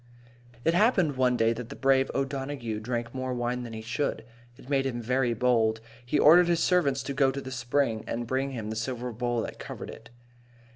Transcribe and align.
It 0.65 0.73
happened 0.73 1.15
one 1.15 1.37
day 1.37 1.53
that 1.53 1.69
the 1.69 1.75
brave 1.75 2.09
O'Donaghue 2.15 2.79
drank 2.79 3.13
more 3.13 3.35
wine 3.35 3.61
than 3.61 3.73
he 3.73 3.83
should. 3.83 4.25
It 4.57 4.67
made 4.67 4.87
him 4.87 4.99
very 4.99 5.35
bold. 5.35 5.79
He 6.03 6.17
ordered 6.17 6.47
his 6.47 6.59
servants 6.59 7.03
to 7.03 7.13
go 7.13 7.29
to 7.29 7.39
the 7.39 7.51
spring 7.51 8.03
and 8.07 8.25
bring 8.25 8.49
him 8.49 8.71
the 8.71 8.75
silver 8.75 9.11
bowl 9.11 9.43
that 9.43 9.59
covered 9.59 9.91
it. 9.91 10.09